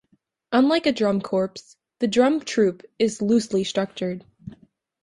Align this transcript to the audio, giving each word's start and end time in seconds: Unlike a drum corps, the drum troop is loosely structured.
Unlike 0.51 0.87
a 0.87 0.91
drum 0.93 1.21
corps, 1.21 1.53
the 1.99 2.07
drum 2.07 2.39
troop 2.39 2.81
is 2.97 3.21
loosely 3.21 3.63
structured. 3.63 4.25